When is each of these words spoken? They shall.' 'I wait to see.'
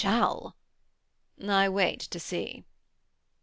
They 0.01 0.07
shall.' 0.09 0.55
'I 1.47 1.69
wait 1.69 1.99
to 2.01 2.19
see.' 2.19 2.63